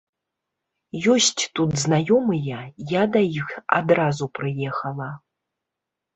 [1.15, 2.59] Ёсць тут знаёмыя,
[2.93, 5.11] я да іх адразу прыехала.